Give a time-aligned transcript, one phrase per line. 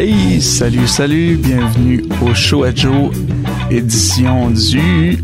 [0.00, 3.10] Hey, salut, salut, bienvenue au Show à Joe,
[3.68, 5.18] édition du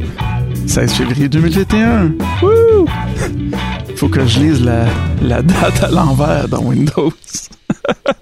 [0.66, 2.14] 16 février 2021.
[2.42, 2.84] Woo!
[3.94, 7.12] Faut que je lise la, date à l'envers dans Windows.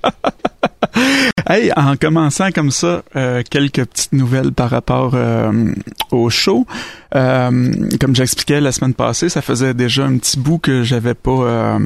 [1.49, 5.73] hey, en commençant comme ça, euh, quelques petites nouvelles par rapport euh,
[6.11, 6.67] au show.
[7.15, 11.79] Euh, comme j'expliquais la semaine passée, ça faisait déjà un petit bout que j'avais pas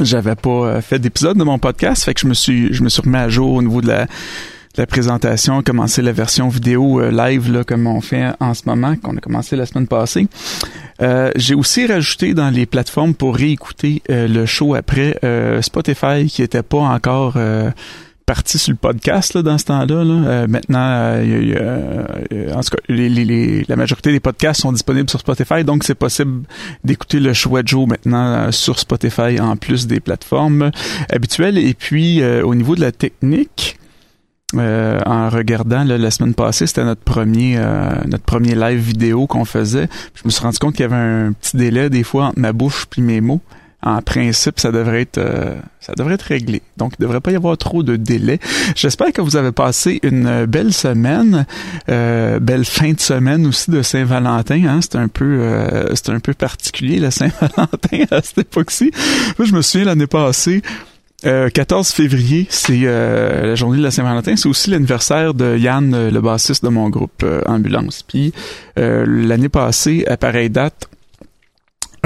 [0.00, 3.02] j'avais pas fait d'épisode de mon podcast, fait que je me suis je me suis
[3.02, 4.06] remis à jour au niveau de la
[4.78, 9.16] la présentation, commencer la version vidéo live là, comme on fait en ce moment, qu'on
[9.16, 10.28] a commencé la semaine passée.
[11.34, 15.18] j'ai aussi rajouté dans les plateformes pour réécouter le show après
[15.62, 17.38] Spotify qui était pas encore
[18.26, 20.04] parti sur le podcast là, dans ce temps-là.
[20.04, 20.28] Là.
[20.28, 25.20] Euh, maintenant, euh, en tout cas, les, les, la majorité des podcasts sont disponibles sur
[25.20, 26.42] Spotify, donc c'est possible
[26.82, 30.72] d'écouter le choix Joe maintenant euh, sur Spotify en plus des plateformes
[31.10, 31.56] habituelles.
[31.56, 33.78] Et puis, au niveau de la technique,
[34.54, 37.58] en regardant la semaine passée, c'était notre premier
[38.06, 39.88] notre premier live vidéo qu'on faisait.
[40.14, 42.52] Je me suis rendu compte qu'il y avait un petit délai des fois entre ma
[42.52, 43.40] bouche puis mes mots
[43.86, 46.60] en principe, ça devrait être euh, ça devrait être réglé.
[46.76, 48.40] Donc, il ne devrait pas y avoir trop de délai.
[48.74, 51.46] J'espère que vous avez passé une belle semaine,
[51.88, 54.64] euh, belle fin de semaine aussi de Saint-Valentin.
[54.66, 54.80] Hein?
[54.82, 58.90] C'est un peu euh, un peu particulier la Saint-Valentin à cette époque-ci.
[59.38, 60.62] je me souviens l'année passée.
[61.22, 64.36] 14 février, c'est la journée de la Saint-Valentin.
[64.36, 68.04] C'est aussi l'anniversaire de Yann, le bassiste de mon groupe Ambulance.
[68.06, 68.32] Puis
[68.76, 70.88] l'année passée, à pareille date,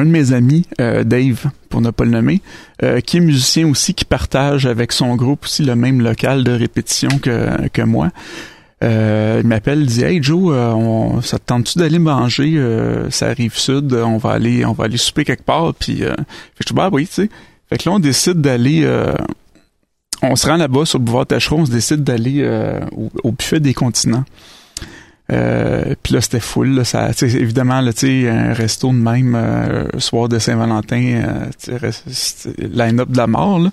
[0.00, 2.40] un de mes amis, euh, Dave, pour ne pas le nommer,
[2.82, 6.52] euh, qui est musicien aussi, qui partage avec son groupe aussi le même local de
[6.52, 8.10] répétition que, que moi.
[8.82, 12.58] Euh, il m'appelle, il dit Hey Joe, on, ça te tente-tu d'aller manger
[13.10, 16.14] Ça arrive sud, on va aller on va aller souper quelque part puis fait
[16.60, 17.30] je dis bah oui, tu sais.
[17.68, 18.88] Fait que là on décide d'aller
[20.22, 22.42] on se rend là-bas sur le boulevard Tacheron, on se décide d'aller
[22.96, 24.24] au, au, buffet des continents.
[25.30, 26.74] Euh, puis là, c'était full.
[26.74, 31.22] Là, ça, évidemment, là, un resto de même, euh, soir de Saint-Valentin,
[31.68, 31.90] euh,
[32.58, 33.58] line-up de la mort.
[33.58, 33.70] Là.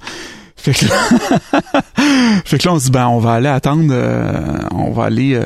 [0.55, 1.81] Fait que, là,
[2.45, 5.39] fait que là, on se dit, ben, on va aller attendre, euh, on va aller,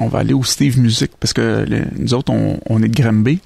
[0.00, 1.66] on va aller au Steve Music parce que
[1.98, 3.40] nous autres, on, on est de Granby.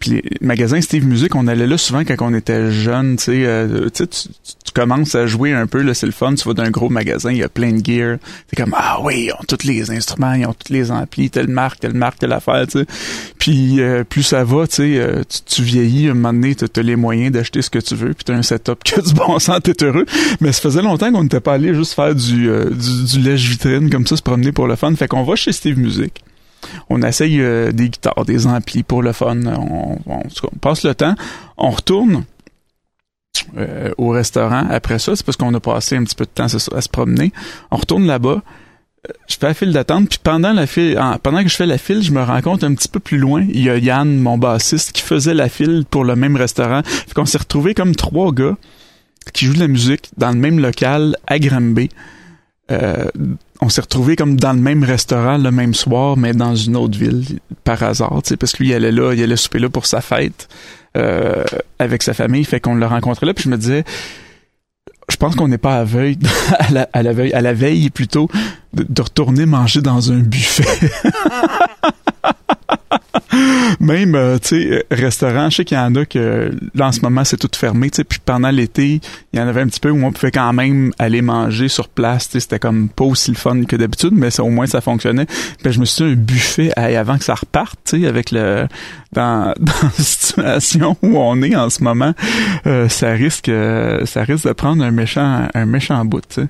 [0.00, 3.44] Puis les magasins Steve Music, on allait là souvent quand on était jeune, tu sais,
[3.44, 6.88] euh, tu, tu commences à jouer un peu, c'est le fun, tu vas d'un gros
[6.88, 8.16] magasin, il y a plein de gear,
[8.48, 11.48] t'es comme, ah oui, ils ont tous les instruments, ils ont tous les amplis, telle
[11.48, 12.86] marque, telle marque, telle affaire, tu sais.
[13.38, 16.96] Puis euh, plus ça va, tu sais, euh, tu, vieillis, un moment donné, t'as les
[16.96, 19.84] moyens d'acheter ce que tu veux, puis t'as un setup que du bon sens, t'es
[19.84, 20.06] heureux.
[20.40, 24.06] Mais ça faisait longtemps qu'on n'était pas allé juste faire du, du, du lèche-vitrine comme
[24.06, 24.94] ça, se promener pour le fun.
[24.94, 26.22] Fait qu'on va chez Steve Music
[26.88, 29.38] on essaye euh, des guitares, des amplis pour le fun.
[29.46, 29.98] On,
[30.60, 31.14] passe le temps,
[31.56, 32.24] on retourne
[33.56, 34.66] euh, au restaurant.
[34.70, 37.32] Après ça, c'est parce qu'on a passé un petit peu de temps à, se promener.
[37.70, 38.42] On retourne là-bas.
[39.28, 40.52] Je fais la file d'attente, puis pendant
[41.42, 43.62] que je fais la file, je me rends compte un petit peu plus loin, il
[43.62, 46.82] y a Yann, mon bassiste, qui faisait la file pour le même restaurant.
[46.84, 48.58] Fait qu'on s'est retrouvés comme trois gars
[49.32, 51.88] qui jouent de la musique dans le même local à Granby.
[52.70, 53.04] Euh,
[53.60, 56.98] on s'est retrouvé comme dans le même restaurant le même soir, mais dans une autre
[56.98, 57.24] ville
[57.64, 60.48] par hasard, parce que lui il allait là, il allait souper là pour sa fête
[60.96, 61.44] euh,
[61.78, 63.84] avec sa famille, fait qu'on l'a rencontré là, puis je me disais,
[65.10, 66.18] je pense qu'on n'est pas à veille,
[66.92, 68.28] à la, veille, à la veille plutôt,
[68.72, 70.64] de retourner manger dans un buffet.
[73.80, 77.00] Même, euh, tu sais, restaurant, je sais qu'il y en a que, là, en ce
[77.00, 79.00] moment, c'est tout fermé, tu sais, puis pendant l'été,
[79.32, 81.88] il y en avait un petit peu où on pouvait quand même aller manger sur
[81.88, 84.66] place, tu sais, c'était comme pas aussi le fun que d'habitude, mais ça, au moins,
[84.66, 85.26] ça fonctionnait.
[85.62, 88.66] Puis je me suis dit, un buffet, avant que ça reparte, tu sais, avec le,
[89.12, 92.14] dans, dans la situation où on est en ce moment,
[92.66, 93.50] euh, ça risque,
[94.04, 96.48] ça risque de prendre un méchant, un méchant bout, tu sais.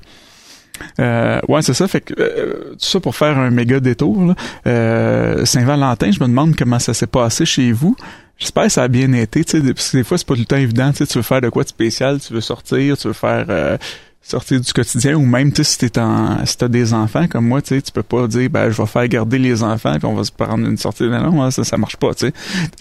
[0.99, 1.89] Euh, ouais, c'est ça.
[1.89, 4.35] Fait que euh, tout ça pour faire un méga détour.
[4.67, 7.97] Euh, Saint-Valentin, je me demande comment ça s'est passé chez vous.
[8.39, 10.57] J'espère que ça a bien été, tu sais, des fois c'est pas tout le temps
[10.57, 13.77] évident, tu veux faire de quoi de spécial, tu veux sortir, tu veux faire euh,
[14.23, 17.47] sortir du quotidien ou même tu sais si t'es en si t'as des enfants comme
[17.47, 20.07] moi, tu sais, tu peux pas dire ben je vais faire garder les enfants puis
[20.07, 21.03] on va se prendre une sortie.
[21.03, 22.33] Non, non ça ça marche pas, tu sais.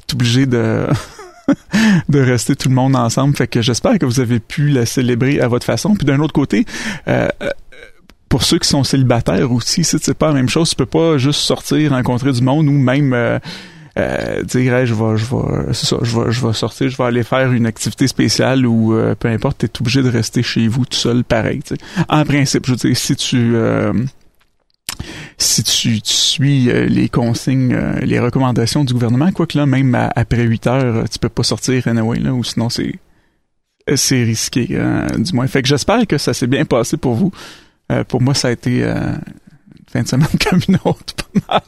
[0.07, 0.87] T'es obligé de
[2.09, 3.35] de rester tout le monde ensemble.
[3.35, 5.95] Fait que j'espère que vous avez pu la célébrer à votre façon.
[5.95, 6.65] Puis d'un autre côté,
[7.07, 7.27] euh,
[8.29, 10.69] pour ceux qui sont célibataires aussi, c'est pas la même chose.
[10.69, 13.39] Tu peux pas juste sortir, rencontrer du monde ou même euh,
[13.97, 17.51] euh, dire je vais je vais je vais je vais sortir, je vais aller faire
[17.51, 20.97] une activité spéciale ou euh, peu importe, tu es obligé de rester chez vous tout
[20.97, 21.61] seul pareil.
[22.07, 23.93] En principe, je veux dire, si tu euh,
[25.37, 30.67] si tu, suis les consignes, les recommandations du gouvernement, quoi que là, même après 8
[30.67, 32.95] heures, tu peux pas sortir anyway, ou sinon c'est
[33.95, 34.67] c'est risqué,
[35.17, 35.47] du moins.
[35.47, 37.31] Fait que j'espère que ça s'est bien passé pour vous
[38.07, 39.19] pour moi, ça a été une
[39.87, 41.61] fin de semaine comme une autre, pas mal.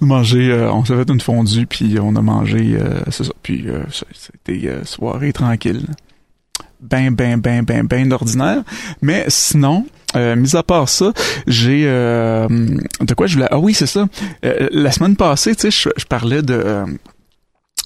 [0.00, 2.78] manger, on s'est fait une fondue, puis on a mangé,
[3.10, 3.66] c'est ça, puis
[4.12, 5.86] c'était soirée tranquille.
[6.82, 8.62] Ben, ben, ben, ben, ben ordinaire.
[9.00, 9.86] Mais sinon,
[10.16, 11.12] euh, mis à part ça,
[11.46, 12.48] j'ai euh,
[13.00, 13.48] de quoi je voulais.
[13.50, 14.06] Ah oui, c'est ça.
[14.44, 16.84] Euh, la semaine passée, tu sais, je, parlais de euh,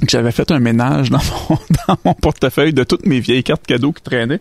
[0.00, 1.20] que j'avais fait un ménage dans
[1.50, 4.40] mon dans mon portefeuille de toutes mes vieilles cartes cadeaux qui traînaient.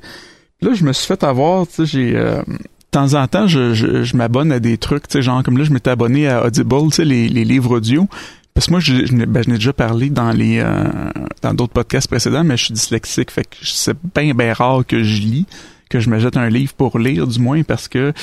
[0.66, 2.44] Là, je me suis fait avoir, tu sais, j'ai de
[2.92, 5.90] temps en temps, je, m'abonne à des trucs, tu sais, genre comme là, je m'étais
[5.90, 8.08] abonné à Audible, tu sais, les, livres audio.
[8.54, 10.64] Parce que moi, je, ben, n'ai déjà parlé dans les
[11.42, 15.04] dans d'autres podcasts précédents, mais je suis dyslexique, fait que c'est bien bien rare que
[15.04, 15.46] je lis
[15.90, 18.14] que je me jette un livre pour lire, du moins, parce que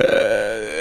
[0.00, 0.80] euh,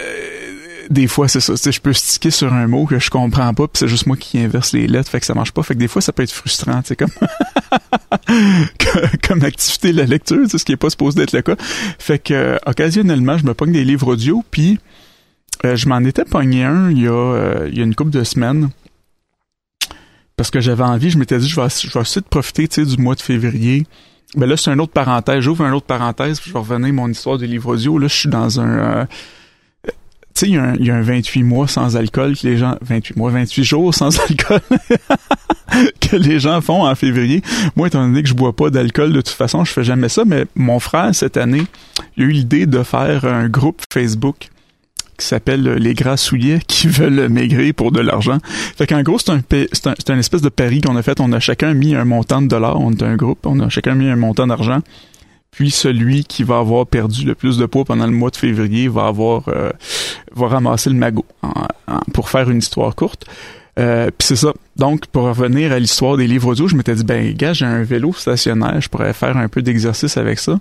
[0.90, 1.54] des fois, c'est ça.
[1.56, 4.40] Je peux sticker sur un mot que je comprends pas, puis c'est juste moi qui
[4.40, 5.62] inverse les lettres, fait que ça marche pas.
[5.64, 7.10] Fait que des fois, ça peut être frustrant, tu sais, comme
[9.30, 11.56] comme activité la lecture, ce qui est pas supposé être le cas.
[12.00, 14.80] Fait que occasionnellement, je me pogne des livres audio, puis
[15.66, 18.12] euh, je m'en étais pogné un il y a euh, il y a une couple
[18.12, 18.70] de semaines
[20.36, 22.98] parce que j'avais envie, je m'étais dit je vais je vais essayer de profiter, du
[22.98, 23.86] mois de février
[24.36, 25.40] ben là, c'est une autre parenthèse.
[25.40, 27.98] J'ouvre une autre parenthèse, puis je vais revenir à mon histoire de livre audio.
[27.98, 28.78] Là, je suis dans un...
[28.78, 29.06] Euh,
[30.40, 32.58] sais, il y, a un, il y a un 28 mois sans alcool que les
[32.58, 32.78] gens...
[32.82, 34.62] 28 mois, 28 jours sans alcool
[36.00, 37.42] que les gens font en février.
[37.76, 40.24] Moi, étant donné que je bois pas d'alcool, de toute façon, je fais jamais ça.
[40.26, 41.64] Mais mon frère, cette année,
[42.18, 44.50] il a eu l'idée de faire un groupe Facebook
[45.18, 48.38] qui s'appelle Les Gras Souillets qui veulent maigrir pour de l'argent.
[48.78, 49.42] Fait qu'en gros, c'est un,
[49.74, 51.20] c'est un, espèce de pari qu'on a fait.
[51.20, 52.80] On a chacun mis un montant de dollars.
[52.80, 53.46] On est un groupe.
[53.46, 54.80] On a chacun mis un montant d'argent.
[55.52, 58.88] Puis celui qui va avoir perdu le plus de poids pendant le mois de février
[58.88, 59.72] va avoir euh,
[60.36, 61.26] va ramasser le magot
[62.14, 63.26] pour faire une histoire courte.
[63.80, 64.54] Euh, puis c'est ça.
[64.76, 67.84] Donc, pour revenir à l'histoire des livres audio, je m'étais dit, ben, gars, j'ai un
[67.84, 70.60] vélo stationnaire, je pourrais faire un peu d'exercice avec ça.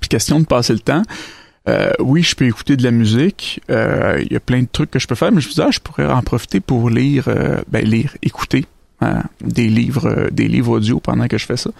[0.00, 1.02] Puis question de passer le temps.
[1.68, 3.60] Euh, oui, je peux écouter de la musique.
[3.70, 5.60] Euh, il y a plein de trucs que je peux faire, mais je me dis,
[5.60, 8.64] ah, je pourrais en profiter pour lire, euh, ben, lire, écouter
[9.00, 11.70] hein, des livres, des livres audio pendant que je fais ça.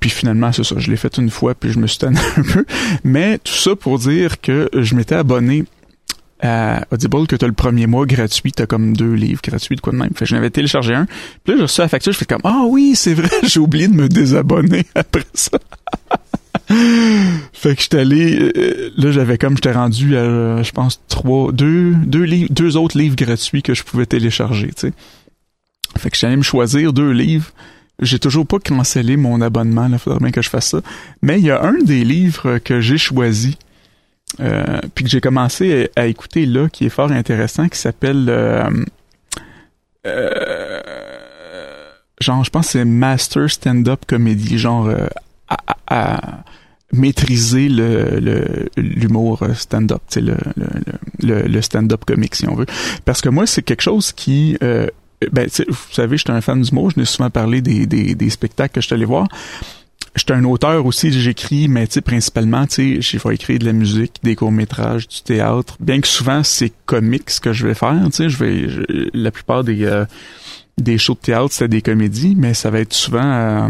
[0.00, 2.42] puis finalement, c'est ça, je l'ai fait une fois, puis je me suis tanné un
[2.42, 2.64] peu.
[3.04, 5.64] Mais tout ça pour dire que je m'étais abonné
[6.42, 9.76] à Audible que tu as le premier mois gratuit, tu as comme deux livres gratuits
[9.76, 10.10] de quoi de même.
[10.10, 11.06] Fait que j'en avais téléchargé un.
[11.44, 13.88] Puis là, j'ai reçu la facture, je fais comme Ah oui, c'est vrai, j'ai oublié
[13.88, 15.58] de me désabonner après ça.
[17.52, 21.94] fait que j'étais allé euh, là j'avais comme j'étais rendu à je pense trois deux
[21.94, 24.92] deux livres deux autres livres gratuits que je pouvais télécharger tu sais
[26.00, 27.50] fait que j'allais me choisir deux livres
[28.00, 30.80] j'ai toujours pas cancellé mon abonnement là faudrait bien que je fasse ça
[31.22, 33.58] mais il y a un des livres que j'ai choisi
[34.38, 38.70] euh, puis que j'ai commencé à, écouter là qui est fort intéressant qui s'appelle euh,
[40.06, 40.80] euh,
[42.20, 44.90] genre je pense c'est Master Stand Up Comedy genre
[45.86, 46.42] à,
[46.92, 50.36] maîtriser le l'humour stand-up, le,
[51.22, 52.66] le, le, stand-up comique si on veut.
[53.04, 54.88] Parce que moi, c'est quelque chose qui euh,
[55.32, 58.74] ben, vous savez, j'étais un fan d'humour, je n'ai souvent parlé des, des, des spectacles
[58.74, 59.28] que je suis allé voir.
[60.16, 63.72] J'étais un auteur aussi, j'écris, mais tu sais, principalement, tu sais, j'ai écrire de la
[63.72, 65.76] musique, des courts-métrages, du théâtre.
[65.78, 69.30] Bien que souvent, c'est comique ce que je vais faire, tu sais, je vais, la
[69.30, 70.04] plupart des, euh,
[70.78, 73.68] des shows de théâtre, c'est des comédies, mais ça va être souvent euh,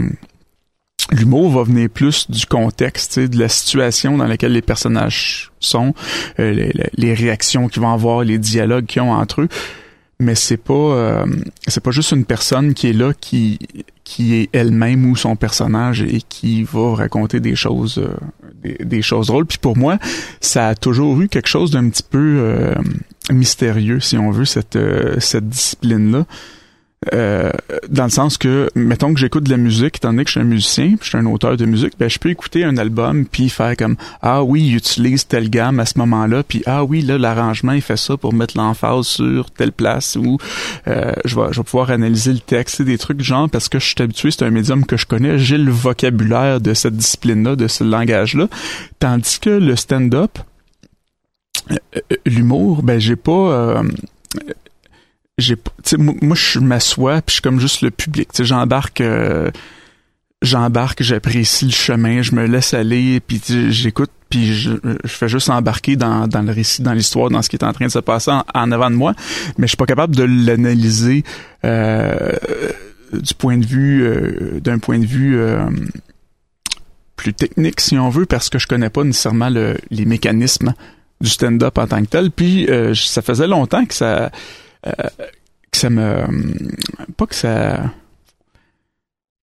[1.13, 5.95] l'humour va venir plus du contexte, de la situation dans laquelle les personnages sont,
[6.39, 9.49] euh, les, réactions qu'ils vont avoir, les dialogues qu'ils ont entre eux.
[10.21, 11.27] Mais c'est pas euh,
[11.67, 13.59] c'est pas juste une personne qui est là qui
[14.05, 19.29] qui est elle-même ou son personnage et qui va raconter des choses euh, des, choses
[19.29, 19.47] drôles.
[19.47, 19.99] Puis pour moi,
[20.41, 22.75] ça a toujours eu quelque chose d'un petit peu
[23.31, 24.79] mystérieux, si on veut, cette
[25.19, 26.27] cette discipline là
[27.15, 27.51] euh,
[27.89, 30.41] dans le sens que, mettons que j'écoute de la musique, étant donné que je suis
[30.41, 33.49] un musicien, je suis un auteur de musique, ben je peux écouter un album puis
[33.49, 37.17] faire comme ah oui, il utilise telle gamme à ce moment-là, puis ah oui là
[37.17, 40.37] l'arrangement il fait ça pour mettre l'emphase sur telle place ou
[40.89, 43.87] euh, je vais je vais pouvoir analyser le texte, des trucs genre parce que je
[43.87, 47.67] suis habitué, c'est un médium que je connais, j'ai le vocabulaire de cette discipline-là, de
[47.67, 48.49] ce langage-là,
[48.99, 50.39] tandis que le stand-up
[51.71, 51.77] euh,
[52.27, 53.83] l'humour, ben j'ai pas
[55.41, 55.57] j'ai
[55.99, 58.29] moi je m'assois puis je suis comme juste le public.
[58.39, 59.51] J'embarque euh,
[60.43, 64.73] j'embarque j'apprécie le chemin je me laisse aller puis j'écoute puis je,
[65.07, 67.87] fais juste embarquer dans, dans le récit dans l'histoire dans ce qui est en train
[67.87, 69.15] de se passer en, avant de moi.
[69.59, 71.25] Mais je suis pas capable de l'analyser
[71.65, 72.33] euh,
[73.13, 75.37] du point de vue euh, d'un point de vue
[77.17, 80.75] plus technique si on veut parce que je connais pas nécessairement les mécanismes
[81.21, 82.31] du stand-up en tant que tel.
[82.31, 84.29] Puis ça faisait longtemps que ça euh,
[84.83, 86.25] que ça me
[87.17, 87.93] pas que ça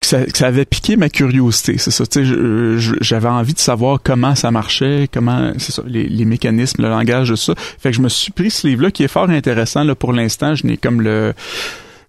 [0.06, 2.06] ça, que ça avait piqué ma curiosité, c'est ça.
[2.06, 6.84] Tu sais, j'avais envie de savoir comment ça marchait, comment, c'est ça, les, les, mécanismes,
[6.84, 7.54] le langage de ça.
[7.56, 9.84] Fait que je me suis pris ce livre-là qui est fort intéressant.
[9.84, 11.34] Là, pour l'instant, je n'ai comme le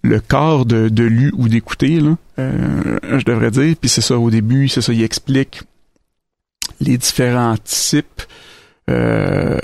[0.02, 3.75] le corps de, de lu ou d'écouter, là, euh, je devrais dire.
[3.81, 5.62] Puis c'est ça, au début, c'est ça, il explique
[6.81, 8.23] les différents types
[8.90, 9.59] euh,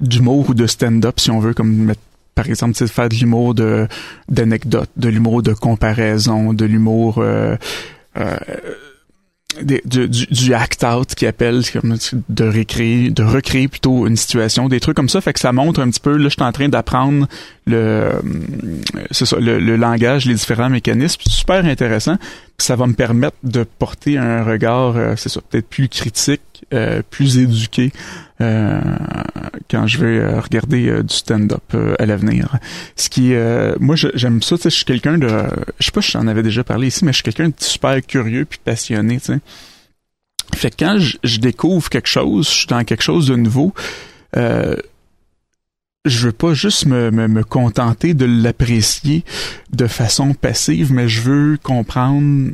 [0.00, 2.00] d'humour ou de stand-up, si on veut, comme mettre
[2.34, 3.86] par exemple, faire de l'humour de
[4.28, 7.56] d'anecdotes, de l'humour de comparaison, de l'humour euh,
[8.16, 8.36] euh,
[9.62, 11.62] du, du, act out qui appelle
[12.28, 15.20] de recréer de recréer plutôt une situation des trucs comme ça.
[15.20, 17.28] Fait que ça montre un petit peu là je suis en train d'apprendre
[17.66, 18.12] le euh,
[19.38, 21.20] le, le, langage les différents mécanismes.
[21.28, 22.16] Super intéressant
[22.58, 27.02] ça va me permettre de porter un regard euh, c'est ça peut-être plus critique euh,
[27.08, 27.92] plus éduqué
[28.40, 28.80] euh,
[29.70, 32.58] quand je vais euh, regarder du stand-up à l'avenir.
[32.96, 33.34] Ce qui
[33.80, 35.28] moi j'aime ça, je suis quelqu'un de
[35.78, 38.00] je sais pas si j'en avais déjà parlé ici, mais je suis quelqu'un de super
[38.06, 39.40] curieux puis passionné, sais.
[40.54, 43.74] Fait que quand je, découvre quelque chose, je suis dans quelque chose de nouveau,
[44.36, 44.76] euh,
[46.04, 49.24] je veux pas juste me, me, me contenter de l'apprécier
[49.72, 52.52] de façon passive, mais je veux comprendre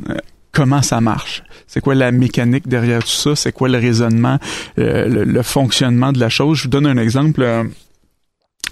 [0.51, 1.43] comment ça marche.
[1.67, 3.35] C'est quoi la mécanique derrière tout ça?
[3.35, 4.39] C'est quoi le raisonnement,
[4.77, 6.57] euh, le, fonctionnement de la chose?
[6.57, 7.41] Je vous donne un exemple.
[7.41, 7.63] Euh,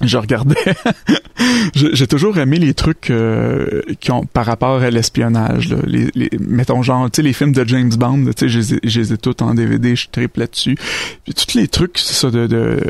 [0.01, 0.55] je regardais,
[1.75, 5.75] j'ai toujours aimé les trucs euh, qui ont par rapport à l'espionnage.
[5.85, 9.13] Les, les, mettons genre, tu sais, les films de James Bond, tu sais, je les
[9.13, 10.77] ai tous en DVD, je triple là-dessus.
[11.25, 12.81] Puis tous les trucs, c'est ça, de, de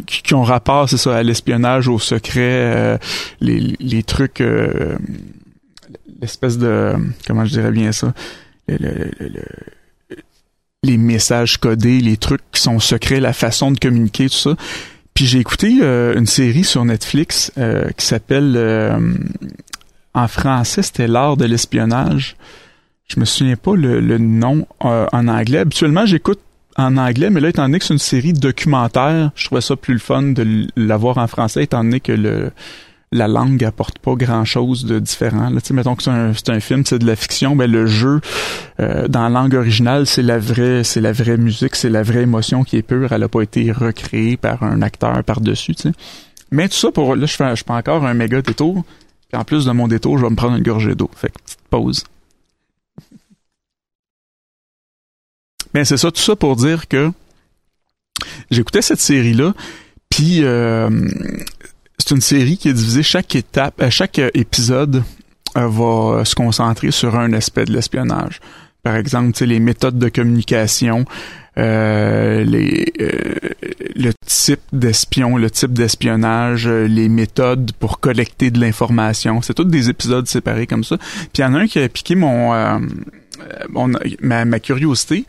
[0.00, 2.98] qui, qui, ont rapport, c'est ça, à l'espionnage, au secret,
[3.40, 4.42] les, les trucs
[6.20, 6.94] l'espèce de
[7.26, 8.12] comment je dirais bien ça
[10.84, 14.54] les messages codés, les trucs qui sont secrets, la façon de communiquer, tout ça.
[15.14, 19.14] Puis j'ai écouté euh, une série sur Netflix euh, qui s'appelle euh,
[20.12, 22.36] en français c'était l'art de l'espionnage.
[23.06, 25.58] Je me souviens pas le, le nom en anglais.
[25.58, 26.40] Habituellement j'écoute
[26.76, 29.94] en anglais, mais là étant donné que c'est une série documentaire, je trouvais ça plus
[29.94, 32.50] le fun de l'avoir en français étant donné que le
[33.14, 35.48] la langue apporte pas grand chose de différent.
[35.48, 38.20] Là, mettons que c'est un, un film, c'est de la fiction, ben le jeu
[38.80, 42.22] euh, dans la langue originale, c'est la vraie, c'est la vraie musique, c'est la vraie
[42.22, 43.12] émotion qui est pure.
[43.12, 45.76] Elle a pas été recréée par un acteur par dessus.
[46.50, 48.84] Mais tout ça pour là, je fais, je fais encore un méga détour.
[49.30, 51.10] Puis en plus de mon détour, je vais me prendre une gorgée d'eau.
[51.14, 52.04] Fait que petite pause.
[55.74, 57.10] Mais c'est ça, tout ça pour dire que
[58.50, 59.54] j'écoutais cette série là,
[60.08, 60.88] puis euh,
[61.98, 65.02] c'est une série qui est divisée chaque étape, euh, chaque euh, épisode
[65.56, 68.40] euh, va se concentrer sur un aspect de l'espionnage.
[68.82, 71.06] Par exemple, les méthodes de communication,
[71.56, 72.92] les,
[73.96, 79.40] le type d'espion, le type d'espionnage, les méthodes pour collecter de l'information.
[79.40, 80.98] C'est tous des épisodes séparés comme ça.
[80.98, 82.52] Puis il y en a un qui a piqué mon,
[84.20, 85.24] ma curiosité,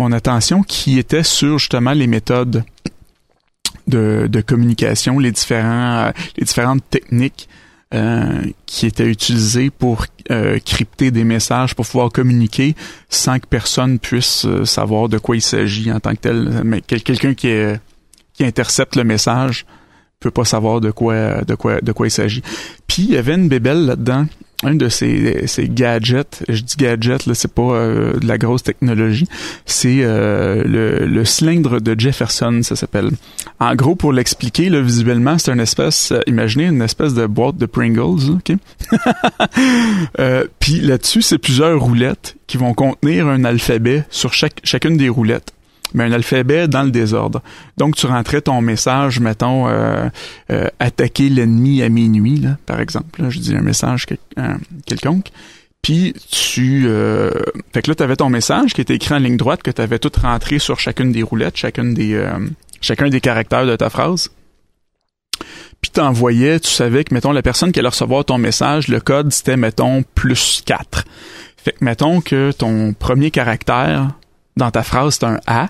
[0.00, 2.64] mon attention, qui était sur justement les méthodes
[3.86, 7.48] de, communication, les différents, euh, les différentes techniques
[7.92, 12.76] euh, qui étaient utilisées pour euh, crypter des messages, pour pouvoir communiquer
[13.10, 16.82] sans que personne puisse savoir de quoi il s'agit en tant que tel.
[16.86, 17.52] Quelqu'un qui,
[18.40, 19.66] intercepte le message
[20.18, 22.42] peut pas savoir de quoi de quoi de quoi il s'agit.
[22.86, 24.24] Puis il y avait une bébelle là-dedans
[24.62, 28.62] un de ces, ces gadgets, je dis gadget, là, c'est pas euh, de la grosse
[28.62, 29.26] technologie,
[29.64, 33.10] c'est euh, le, le, cylindre de Jefferson, ça s'appelle.
[33.58, 37.56] En gros, pour l'expliquer, là, visuellement, c'est une espèce, euh, imaginez une espèce de boîte
[37.56, 38.52] de Pringles, ok?
[40.60, 45.52] Puis là-dessus, c'est plusieurs roulettes qui vont contenir un alphabet sur chaque, chacune des roulettes
[45.94, 47.42] mais un alphabet dans le désordre.
[47.76, 50.08] Donc, tu rentrais ton message, mettons, euh,
[50.50, 53.22] euh, attaquer l'ennemi à minuit, là, par exemple.
[53.28, 54.06] je dis un message
[54.38, 54.54] euh,
[54.86, 55.28] quelconque.
[55.82, 56.84] Puis tu...
[56.86, 57.30] Euh,
[57.72, 59.80] fait que là, tu avais ton message qui était écrit en ligne droite, que tu
[59.80, 62.22] avais tout rentré sur chacune des roulettes, chacune des,
[62.80, 64.30] chacun des caractères de ta phrase.
[65.80, 69.32] Puis t'envoyais, tu savais que, mettons, la personne qui allait recevoir ton message, le code,
[69.32, 71.04] c'était, mettons, plus 4.
[71.56, 74.10] Fait que, mettons que ton premier caractère
[74.56, 75.68] dans ta phrase, c'est un A,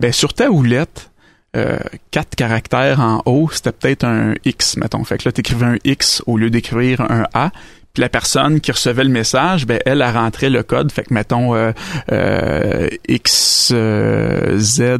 [0.00, 1.10] ben sur ta houlette,
[1.56, 1.78] euh,
[2.10, 5.04] quatre caractères en haut, c'était peut-être un X, mettons.
[5.04, 7.50] Fait que là, t'écrivais un X au lieu d'écrire un A.
[7.92, 10.92] Puis la personne qui recevait le message, ben elle a rentré le code.
[10.92, 11.72] Fait que mettons euh,
[12.12, 14.98] euh, X, euh, Z,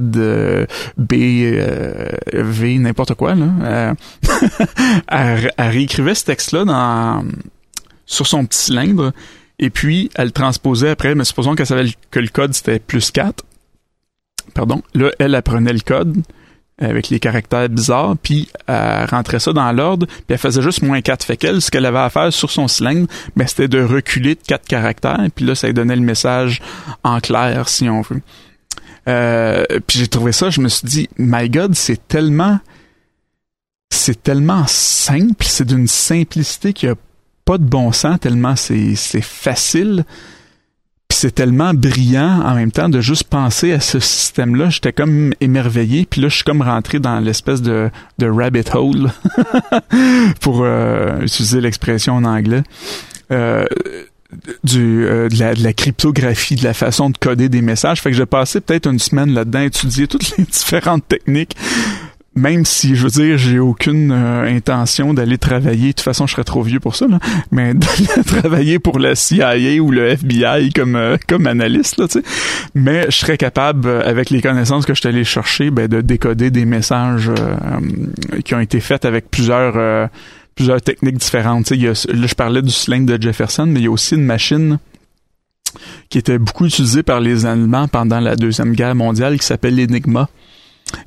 [0.96, 1.12] B,
[2.32, 3.94] V, n'importe quoi là.
[5.08, 7.24] elle, elle, réécrivait ce texte-là dans
[8.06, 9.12] sur son petit cylindre.
[9.60, 13.44] Et puis, elle transposait après, mais supposons qu'elle savait que le code c'était plus 4
[14.54, 16.22] pardon, là, elle apprenait le code,
[16.80, 21.00] avec les caractères bizarres, puis elle rentrait ça dans l'ordre, puis elle faisait juste moins
[21.00, 21.24] 4.
[21.24, 23.06] Fait qu'elle, ce qu'elle avait à faire sur son cylindre,
[23.36, 26.60] ben, c'était de reculer de quatre caractères, puis là, ça lui donnait le message
[27.04, 28.22] en clair, si on veut.
[29.08, 32.60] Euh, puis j'ai trouvé ça, je me suis dit, my God, c'est tellement,
[33.90, 36.94] c'est tellement simple, c'est d'une simplicité qui a
[37.44, 40.04] pas de bon sens, tellement c'est facile.
[41.22, 44.70] C'est tellement brillant en même temps de juste penser à ce système-là.
[44.70, 46.06] J'étais comme émerveillé.
[46.08, 49.10] Puis là, je suis comme rentré dans l'espèce de, de rabbit hole,
[50.40, 52.62] pour euh, utiliser l'expression en anglais.
[53.32, 53.66] Euh,
[54.64, 58.00] du euh, de, la, cryptographie, de la façon de coder des messages.
[58.00, 61.54] Fait que j'ai passé peut-être une semaine là-dedans étudier toutes les différentes techniques.
[62.36, 66.32] Même si, je veux dire, j'ai aucune euh, intention d'aller travailler, de toute façon, je
[66.32, 67.18] serais trop vieux pour ça, là,
[67.50, 72.20] mais d'aller travailler pour la CIA ou le FBI comme euh, comme analyste, là, tu
[72.20, 72.24] sais.
[72.74, 76.50] Mais je serais capable, avec les connaissances que je suis allé chercher, ben, de décoder
[76.50, 77.30] des messages
[78.44, 80.08] qui ont été faits avec plusieurs
[80.54, 81.70] plusieurs techniques différentes.
[81.70, 84.24] Y a, là, je parlais du cylindre de Jefferson, mais il y a aussi une
[84.24, 84.78] machine
[86.08, 90.28] qui était beaucoup utilisée par les Allemands pendant la Deuxième Guerre mondiale qui s'appelle l'Enigma.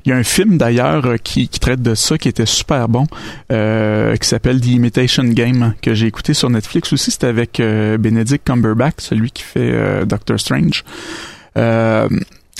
[0.04, 3.06] Il y a un film d'ailleurs euh, qui, traite de ça qui était super bon,
[3.52, 7.10] euh, qui s'appelle The Imitation Game, que j'ai écouté sur Netflix aussi.
[7.10, 10.84] C'était avec euh, Benedict Cumberbatch, celui qui fait Doctor Strange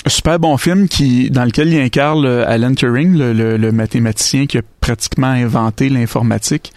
[0.07, 5.27] super bon film qui dans lequel il incarne Alan Turing, le, mathématicien qui a pratiquement
[5.27, 6.73] inventé l'informatique.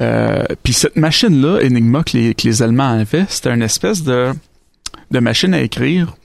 [0.00, 4.32] Euh, puis cette machine-là, Enigma, que les, que les Allemands avaient, c'était une espèce de,
[5.10, 6.16] de machine à écrire.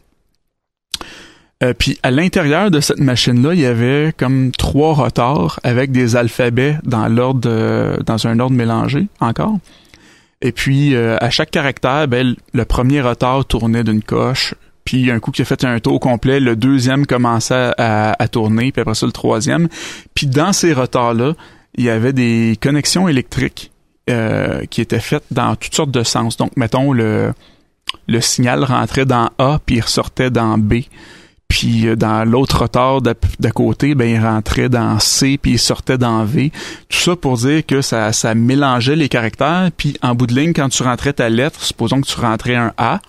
[1.62, 6.16] Euh, puis à l'intérieur de cette machine-là, il y avait comme trois rotors avec des
[6.16, 9.58] alphabets dans l'ordre, dans un ordre mélangé encore.
[10.42, 15.20] Et puis euh, à chaque caractère, ben, le premier rotor tournait d'une coche, puis un
[15.20, 19.06] coup qui a fait un tour complet, le deuxième commençait à, tourner, puis après ça
[19.06, 19.68] le troisième.
[20.14, 21.34] Puis dans ces retards-là,
[21.76, 23.72] il y avait des connexions électriques
[24.10, 26.38] euh, qui étaient faites dans toutes sortes de sens.
[26.38, 27.34] Donc, mettons, le,
[28.08, 30.76] le signal rentrait dans A, puis il ressortait dans B.
[31.50, 35.98] Puis euh, dans l'autre retard d'à côté, ben il rentrait dans C puis il sortait
[35.98, 36.52] dans V.
[36.88, 39.70] Tout ça pour dire que ça, ça mélangeait les caractères.
[39.76, 42.72] Puis en bout de ligne, quand tu rentrais ta lettre, supposons que tu rentrais un
[42.78, 43.02] A,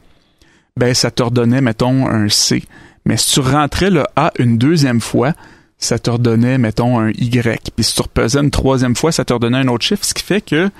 [0.77, 2.65] ben ça te redonnait, mettons, un C.
[3.05, 5.35] Mais si tu rentrais le A une deuxième fois,
[5.79, 7.71] ça te redonnait, mettons, un Y.
[7.75, 10.23] Puis si tu repesais une troisième fois, ça te redonnait un autre chiffre, ce qui
[10.23, 10.71] fait que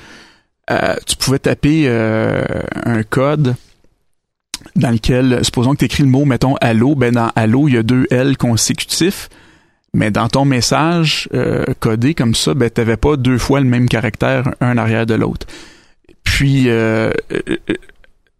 [0.71, 2.43] euh, tu pouvais taper euh,
[2.85, 3.55] un code
[4.77, 7.79] dans lequel, supposons que tu écris le mot, mettons, allô, ben dans allô, il y
[7.79, 9.29] a deux L consécutifs,
[9.93, 13.89] mais dans ton message euh, codé comme ça, ben t'avais pas deux fois le même
[13.89, 15.47] caractère un arrière de l'autre.
[16.23, 16.69] Puis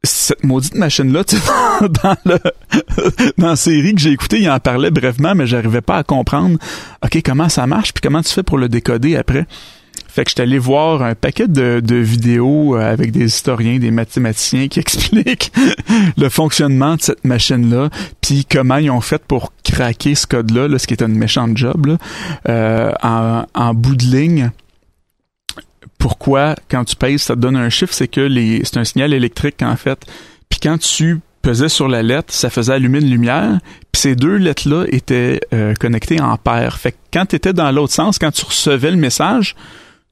[0.03, 1.25] cette maudite machine-là,
[2.03, 2.39] dans le
[3.39, 6.59] dans la série que j'ai écouté, il en parlait brièvement, mais j'arrivais pas à comprendre
[7.05, 9.47] OK, comment ça marche, puis comment tu fais pour le décoder après?
[10.11, 13.91] Fait que j'étais allé voir un paquet de, de vidéos euh, avec des historiens, des
[13.91, 15.53] mathématiciens qui expliquent
[16.17, 20.79] le fonctionnement de cette machine-là, puis comment ils ont fait pour craquer ce code-là, là,
[20.79, 21.87] ce qui est un méchant job.
[21.87, 21.99] Là.
[22.49, 24.51] Euh, en, en bout de ligne,
[25.99, 29.13] pourquoi quand tu pèses ça te donne un chiffre, c'est que les c'est un signal
[29.13, 30.05] électrique en fait.
[30.49, 33.61] Puis quand tu pesais sur la lettre, ça faisait allumer une lumière,
[33.93, 36.79] puis ces deux lettres-là étaient euh, connectées en paire.
[36.79, 39.55] Fait que quand tu étais dans l'autre sens, quand tu recevais le message,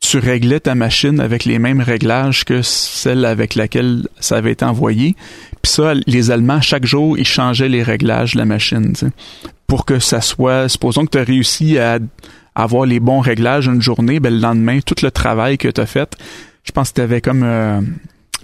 [0.00, 4.64] tu réglais ta machine avec les mêmes réglages que celle avec laquelle ça avait été
[4.64, 5.16] envoyé.
[5.62, 8.92] Puis ça, les Allemands, chaque jour, ils changeaient les réglages de la machine,
[9.66, 11.98] pour que ça soit, supposons que tu as réussi à
[12.54, 15.86] avoir les bons réglages une journée, ben, le lendemain, tout le travail que tu as
[15.86, 16.16] fait,
[16.64, 17.80] je pense que tu avais comme euh,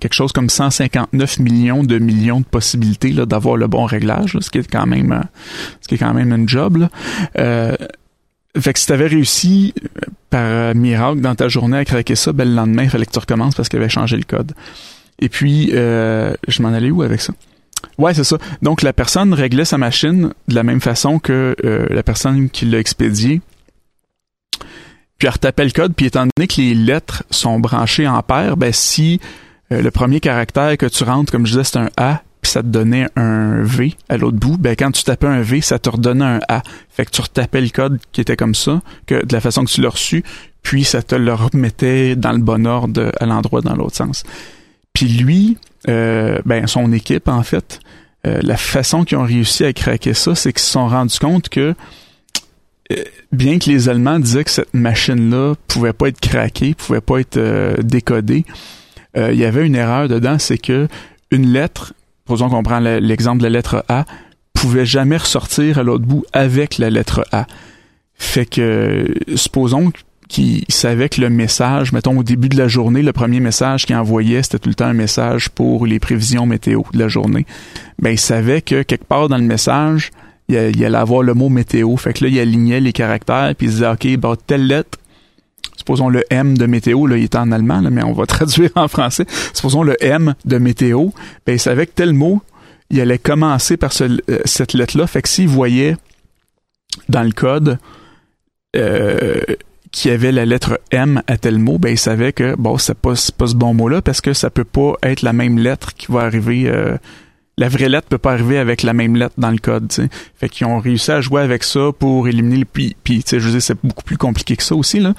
[0.01, 4.51] quelque chose comme 159 millions de millions de possibilités là, d'avoir le bon réglage, ce
[4.51, 5.21] qui est quand même euh,
[5.81, 6.77] ce qui est quand même une job.
[6.77, 6.90] Là.
[7.38, 7.77] Euh,
[8.59, 9.75] fait que si t'avais réussi
[10.37, 13.18] par miracle dans ta journée à craquer ça, ben le lendemain, il fallait que tu
[13.18, 14.53] recommences parce qu'il avait changé le code.
[15.18, 17.33] Et puis, je m'en allais où avec ça?
[17.99, 18.38] Ouais, c'est ça.
[18.62, 22.79] Donc, la personne réglait sa machine de la même façon que la personne qui l'a
[22.79, 23.40] expédié
[25.18, 28.57] puis elle retapait le code, puis étant donné que les lettres sont branchées en paire,
[28.57, 29.20] ben si
[29.73, 32.63] euh, le premier caractère que tu rentres, comme je disais, c'est un A, puis ça
[32.63, 35.89] te donnait un V à l'autre bout, ben quand tu tapais un V, ça te
[35.89, 36.63] redonnait un A.
[36.91, 39.71] Fait que tu retapais le code qui était comme ça, que de la façon que
[39.71, 40.23] tu l'as reçu,
[40.63, 44.25] puis ça te le remettait dans le bon ordre à l'endroit dans l'autre sens.
[44.93, 45.57] Puis lui,
[45.89, 47.81] euh, ben son équipe en fait,
[48.27, 51.49] euh, la façon qu'ils ont réussi à craquer ça, c'est qu'ils se sont rendus compte
[51.49, 51.75] que
[52.93, 52.97] euh,
[53.33, 57.81] bien que les Allemands disaient que cette machine-là pouvait pas être craquée, pouvait pas être
[57.81, 58.45] décodée,
[59.17, 60.89] il y avait une erreur dedans, c'est que
[61.31, 64.05] une lettre, posons qu'on prend l'exemple de la lettre A,
[64.53, 67.47] pouvait jamais ressortir à l'autre bout avec la lettre A.
[68.15, 69.93] Fait que, supposons
[70.29, 73.97] qu'il savait que le message, mettons au début de la journée, le premier message qu'il
[73.97, 77.47] envoyait, c'était tout le temps un message pour les prévisions météo de la journée.
[77.99, 80.11] Ben, il savait que quelque part dans le message,
[80.49, 81.97] il, allait avoir le mot météo.
[81.97, 84.99] Fait que là, il alignait les caractères, puis il disait, OK, bah, telle lettre,
[85.85, 88.70] supposons le M de météo, là, il est en allemand, là, mais on va traduire
[88.75, 89.27] en français.
[89.53, 91.11] Supposons le M de météo,
[91.47, 92.40] ben, il savait que tel mot,
[92.88, 95.07] il allait commencer par ce, euh, cette lettre-là.
[95.07, 95.97] Fait que s'il voyait
[97.11, 97.79] dans le code
[98.77, 99.42] euh,
[99.92, 102.97] qu'il y avait la lettre M à tel mot, ben il savait que bon, c'est
[102.97, 106.11] pas, pas ce bon mot-là parce que ça peut pas être la même lettre qui
[106.11, 106.64] va arriver.
[106.66, 106.97] Euh,
[107.59, 109.88] la vraie lettre peut pas arriver avec la même lettre dans le code.
[109.88, 110.09] T'sais.
[110.35, 112.97] Fait qu'ils ont réussi à jouer avec ça pour éliminer le puis.
[113.05, 115.14] Puis, je veux dire, c'est beaucoup plus compliqué que ça aussi là.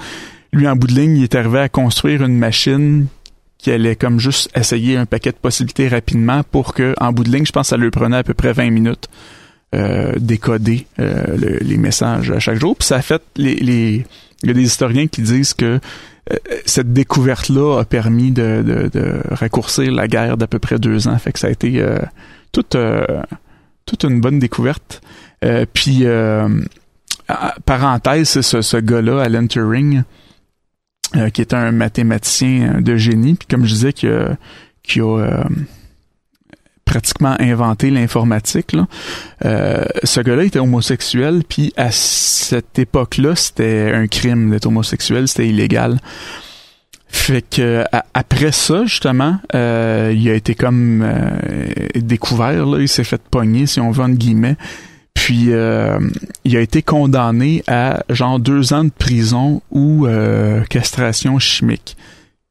[0.55, 3.07] Lui, en bout de ligne, il est arrivé à construire une machine
[3.57, 7.29] qui allait comme juste essayer un paquet de possibilités rapidement pour que, en bout de
[7.29, 9.09] ligne, je pense que ça lui prenait à peu près 20 minutes
[9.75, 12.77] euh, décoder euh, les messages à chaque jour.
[12.77, 14.05] Puis ça a fait les,
[14.43, 15.81] il y a des historiens qui disent que
[16.31, 18.63] euh, cette découverte-là a permis de,
[18.93, 21.17] de, raccourcir la guerre d'à peu près deux ans.
[21.17, 21.99] Fait que ça a été euh,
[22.53, 22.77] toute
[23.85, 25.01] toute une bonne découverte.
[25.73, 26.05] puis
[27.65, 30.03] parenthèse, c'est ce, ce gars-là, Alan Turing,
[31.33, 34.37] qui est un mathématicien de génie, puis comme je disais, qui a,
[34.83, 35.45] qui a
[36.85, 38.75] pratiquement inventé l'informatique.
[39.43, 45.49] Euh, ce gars-là était homosexuel, puis à cette époque-là, c'était un crime d'être homosexuel, c'était
[45.49, 45.99] illégal.
[47.07, 51.37] Fait que après ça, justement, euh, il a été comme euh,
[51.95, 54.57] découvert, là, il s'est fait pogner, si on veut, entre guillemets.
[55.25, 55.49] Puis
[56.43, 60.07] il a été condamné à genre deux ans de prison ou
[60.69, 61.97] castration chimique.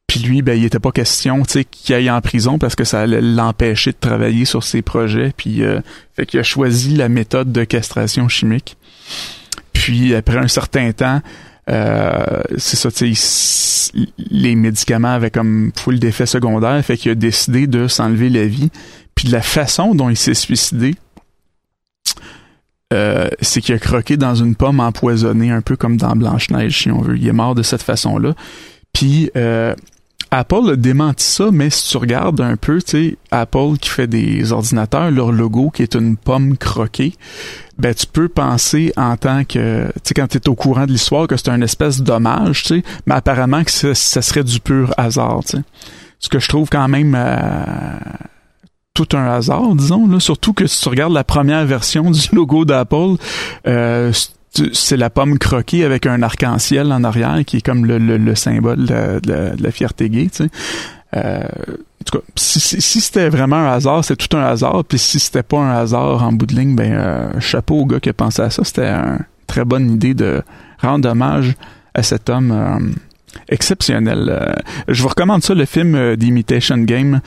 [0.06, 2.84] Puis lui, ben, il était pas question, tu sais, qu'il aille en prison parce que
[2.84, 5.32] ça l'empêcher de travailler sur ses projets.
[5.36, 5.80] Puis, euh,
[6.14, 8.76] fait qu'il a choisi la méthode de castration chimique.
[9.72, 11.20] Puis, après un certain temps,
[11.68, 16.84] euh, c'est ça, tu sais, les médicaments avaient comme full d'effets secondaires.
[16.84, 18.70] Fait qu'il a décidé de s'enlever la vie.
[19.14, 20.94] Puis, la façon dont il s'est suicidé,
[22.92, 26.90] euh, c'est qu'il a croqué dans une pomme empoisonnée, un peu comme dans Blanche-Neige, si
[26.90, 27.16] on veut.
[27.16, 28.34] Il est mort de cette façon-là.
[28.92, 29.74] Puis, euh,
[30.30, 34.06] Apple a démenti ça, mais si tu regardes un peu, tu sais, Apple qui fait
[34.06, 37.14] des ordinateurs, leur logo qui est une pomme croquée,
[37.78, 40.92] ben tu peux penser en tant que, tu sais, quand tu es au courant de
[40.92, 44.92] l'histoire que c'est un espèce d'hommage, tu sais, mais apparemment que ça, serait du pur
[44.96, 45.62] hasard, tu sais.
[46.18, 47.96] Ce que je trouve quand même euh,
[48.94, 52.64] tout un hasard, disons, là, surtout que si tu regardes la première version du logo
[52.64, 53.16] d'Apple,
[53.66, 54.12] euh,
[54.72, 58.86] c'est la pomme croquée avec un arc-en-ciel en arrière qui est comme le, le, symbole
[58.86, 60.50] de, la fierté gay, tu sais.
[61.16, 64.84] Euh, en tout cas, si, si, c'était vraiment un hasard, c'est tout un hasard.
[64.84, 68.00] Puis si c'était pas un hasard en bout de ligne, ben euh, chapeau au gars
[68.00, 68.62] qui a pensé à ça.
[68.64, 70.42] C'était une très bonne idée de
[70.80, 71.54] rendre hommage
[71.94, 72.78] à cet homme euh,
[73.48, 74.54] exceptionnel.
[74.88, 77.20] je vous recommande ça, le film The Imitation Game.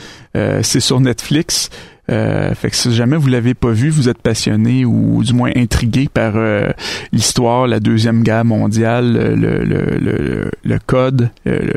[0.62, 1.70] c'est sur Netflix.
[2.10, 5.52] Euh, fait que si jamais vous l'avez pas vu, vous êtes passionné ou du moins
[5.56, 6.70] intrigué par euh,
[7.12, 11.70] l'histoire, la deuxième guerre mondiale, le, le, le, le code, euh,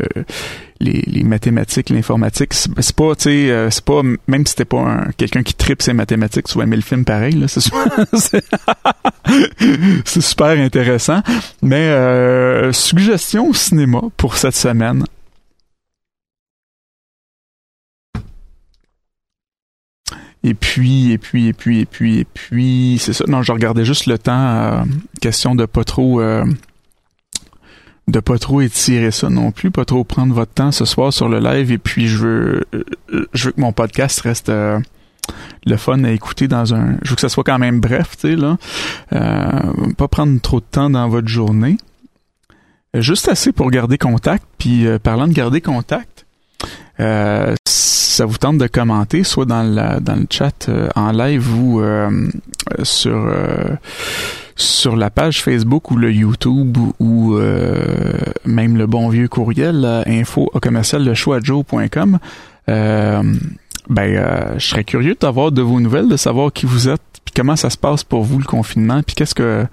[0.81, 2.55] les, mathématiques, l'informatique.
[2.55, 6.47] C'est pas, tu sais, c'est pas même si c'était pas quelqu'un qui tripe ses mathématiques,
[6.47, 7.35] tu vas aimer le film pareil.
[7.35, 7.61] Là, c'est
[10.05, 11.23] c'est super intéressant.
[11.63, 15.05] Mais suggestion au cinéma pour cette semaine.
[20.43, 23.25] Et puis, et puis, et puis, et puis, et puis, c'est ça.
[23.29, 24.33] Non, je regardais juste le temps.
[24.33, 24.83] Euh,
[25.21, 26.45] question de pas trop, euh,
[28.11, 31.29] de pas trop étirer ça non plus, pas trop prendre votre temps ce soir sur
[31.29, 31.73] le live.
[31.73, 36.49] Et puis, je veux, euh, je veux que mon podcast reste le fun à écouter
[36.49, 36.97] dans un.
[37.03, 38.59] Je veux que ça soit quand même bref, tu sais là.
[39.97, 41.77] pas prendre trop de temps dans votre journée.
[42.95, 44.45] Juste assez pour garder contact.
[44.59, 46.27] Puis, parlant de garder contact.
[46.99, 47.55] Euh,
[48.21, 49.65] ça vous tente de commenter, soit dans,
[50.01, 52.29] dans le chat euh, en live ou euh,
[52.83, 53.77] sur euh,
[54.61, 57.39] sur la page Facebook ou le YouTube ou
[58.45, 61.41] même le bon vieux courriel info commercial le choix
[62.67, 67.57] ben je serais curieux d'avoir de vos nouvelles, de savoir qui vous êtes, puis comment
[67.57, 69.67] ça se passe pour vous le confinement, puis qu'est-ce que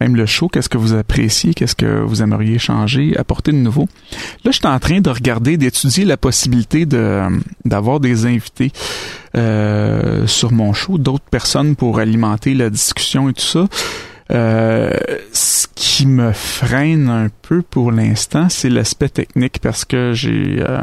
[0.00, 3.88] même le show, qu'est-ce que vous appréciez, qu'est-ce que vous aimeriez changer, apporter de nouveau.
[4.44, 7.22] Là, je suis en train de regarder, d'étudier la possibilité de
[7.64, 8.72] d'avoir des invités
[9.36, 13.66] euh, sur mon show, d'autres personnes pour alimenter la discussion et tout ça.
[14.30, 14.90] Euh,
[15.32, 20.80] ce qui me freine un peu pour l'instant, c'est l'aspect technique parce que j'ai euh,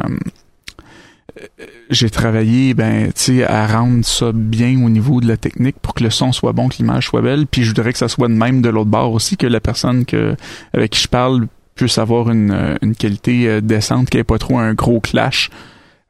[1.89, 6.03] j'ai travaillé ben tu à rendre ça bien au niveau de la technique pour que
[6.03, 7.47] le son soit bon que l'image soit belle.
[7.47, 10.05] Puis je voudrais que ça soit de même de l'autre bord aussi que la personne
[10.05, 10.35] que
[10.73, 14.73] avec qui je parle puisse avoir une, une qualité décente qui ait pas trop un
[14.73, 15.49] gros clash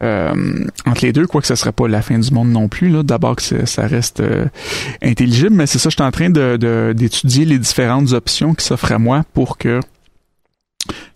[0.04, 2.90] euh, entre les deux, quoi que ce serait pas la fin du monde non plus.
[2.90, 4.46] Là, d'abord que ça reste euh,
[5.02, 8.92] intelligible, mais c'est ça, je suis en train de, d'étudier les différentes options qui s'offrent
[8.92, 9.80] à moi pour que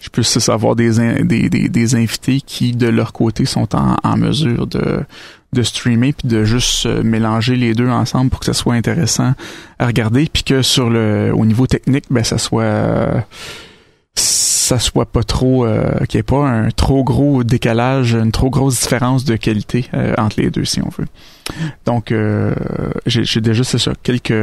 [0.02, 4.68] je puisse avoir des, des, des, invités qui, de leur côté, sont en, en mesure
[4.68, 5.04] de,
[5.54, 9.34] de streamer puis de juste euh, mélanger les deux ensemble pour que ça soit intéressant
[9.80, 13.26] à regarder puis que sur le au niveau technique ben ça soit
[14.66, 18.50] ça soit pas trop euh, qu'il n'y ait pas un trop gros décalage, une trop
[18.50, 21.06] grosse différence de qualité euh, entre les deux si on veut.
[21.86, 22.56] Donc euh,
[23.06, 24.34] j'ai déjà c'est ça quelques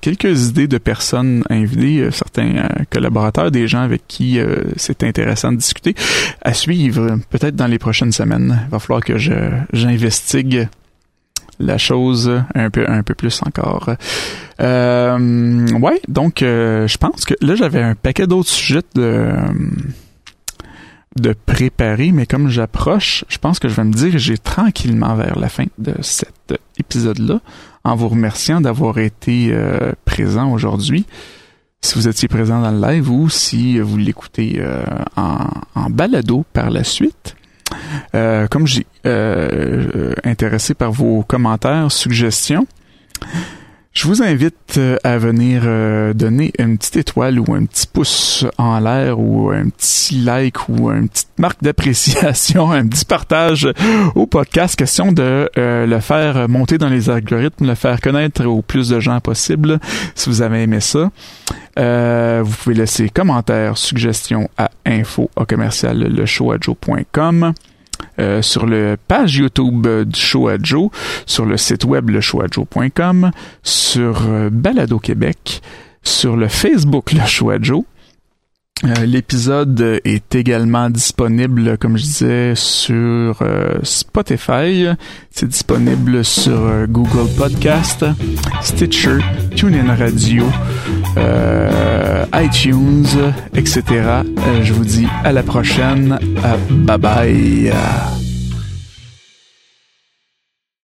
[0.00, 4.40] quelques idées de personnes invitées, certains collaborateurs, des gens avec qui
[4.76, 5.94] c'est intéressant de discuter
[6.42, 8.60] à suivre peut-être dans les prochaines semaines.
[8.66, 9.34] Il va falloir que je
[9.72, 10.68] j'investigue
[11.60, 13.90] la chose un peu un peu plus encore.
[14.60, 19.32] Euh, ouais, donc euh, je pense que là j'avais un paquet d'autres sujets de
[21.16, 25.48] de préparer, mais comme j'approche, je pense que je vais me diriger tranquillement vers la
[25.48, 27.40] fin de cet épisode-là,
[27.82, 31.06] en vous remerciant d'avoir été euh, présent aujourd'hui.
[31.82, 34.84] Si vous étiez présent dans le live ou si vous l'écoutez euh,
[35.16, 37.34] en, en balado par la suite.
[38.14, 42.66] Euh, comme j'ai euh, intéressé par vos commentaires, suggestions,
[43.92, 45.62] je vous invite euh, à venir
[46.14, 50.90] donner une petite étoile ou un petit pouce en l'air ou un petit like ou
[50.90, 53.68] une petite marque d'appréciation, un petit partage
[54.14, 54.76] au podcast.
[54.76, 59.20] Question de le faire monter dans les algorithmes, le faire connaître au plus de gens
[59.20, 59.78] possible
[60.14, 61.10] si vous avez aimé ça.
[61.76, 66.26] vous pouvez laisser commentaires, suggestions à info commercial le
[68.18, 70.90] euh, sur le page YouTube du Show à Joe,
[71.26, 73.30] sur le site web leshowatjoe.com,
[73.62, 75.62] sur euh, Balado Québec,
[76.02, 77.82] sur le Facebook Le Show à Joe.
[78.82, 83.42] Euh, l'épisode est également disponible, comme je disais, sur
[83.82, 84.86] Spotify.
[85.30, 88.06] C'est disponible sur Google Podcast,
[88.62, 89.18] Stitcher,
[89.54, 90.46] TuneIn Radio,
[92.34, 93.06] iTunes,
[93.54, 93.82] etc.
[94.62, 96.18] je vous dis à la prochaine.
[96.70, 97.72] bye bye.